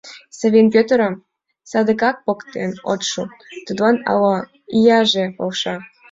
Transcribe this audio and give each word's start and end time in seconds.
—Савин 0.37 0.67
Пӧтырым 0.73 1.13
садыгак 1.69 2.17
поктен 2.25 2.71
от 2.91 3.01
шу, 3.09 3.23
тудлан 3.65 3.95
ала 4.11 4.35
ияже 4.77 5.23
полша. 5.37 5.75